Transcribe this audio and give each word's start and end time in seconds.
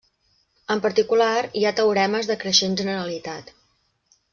En 0.75 0.81
particular, 0.85 1.29
hi 1.61 1.65
ha 1.69 1.75
teoremes 1.83 2.33
de 2.33 2.41
creixent 2.47 2.83
generalitat. 2.85 3.57